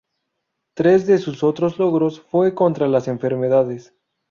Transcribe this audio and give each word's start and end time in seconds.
Tres 0.73 1.05
de 1.05 1.19
sus 1.19 1.43
otros 1.43 1.77
logros 1.77 2.21
fue 2.21 2.55
contra 2.55 2.87
las 2.87 3.07
enfermedades. 3.07 3.93